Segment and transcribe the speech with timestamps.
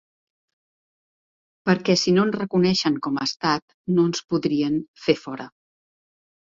[1.71, 3.67] Perquè si no ens reconeixen com a estat
[3.99, 5.51] no ens podrien fer fora.